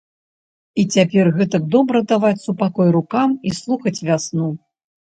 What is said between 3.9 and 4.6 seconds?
вясну.